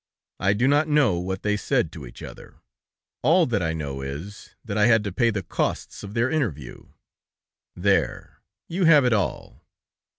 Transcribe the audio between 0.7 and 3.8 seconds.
know what they said to each other; all that I